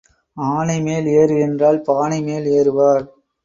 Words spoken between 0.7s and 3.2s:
மேல் ஏறு என்றால் பானை மேல் ஏறுவார்?